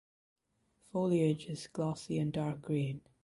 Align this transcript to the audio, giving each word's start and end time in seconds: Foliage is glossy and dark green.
Foliage 0.91 1.45
is 1.45 1.67
glossy 1.67 2.17
and 2.17 2.33
dark 2.33 2.63
green. 2.63 3.01